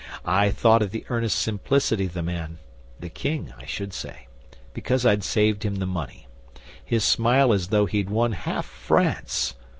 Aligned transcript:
I 0.25 0.49
thought 0.49 0.81
of 0.81 0.89
the 0.89 1.05
earnest 1.09 1.37
simplicity 1.37 2.07
of 2.07 2.13
the 2.13 2.23
man 2.23 2.57
the 2.99 3.07
King, 3.07 3.53
I 3.59 3.67
should 3.67 3.93
say 3.93 4.25
because 4.73 5.05
I'd 5.05 5.23
saved 5.23 5.61
him 5.61 5.75
the 5.75 5.85
money; 5.85 6.25
his 6.83 7.03
smile 7.03 7.53
as 7.53 7.67
though 7.67 7.85
he'd 7.85 8.09
won 8.09 8.31
half 8.31 8.65
France! 8.65 9.53